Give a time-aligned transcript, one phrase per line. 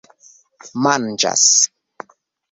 [0.85, 1.43] manĝas